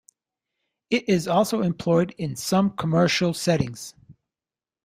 It 0.89 1.07
is 1.07 1.27
also 1.27 1.61
employed 1.61 2.15
in 2.17 2.35
some 2.35 2.71
commercial 2.71 3.35
settings. 3.35 3.93